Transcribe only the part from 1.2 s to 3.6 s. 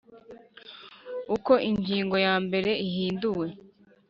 Uko ingingo ya mbere ihinduwe